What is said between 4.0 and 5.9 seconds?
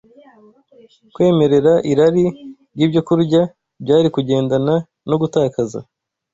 kugendana no gutakaza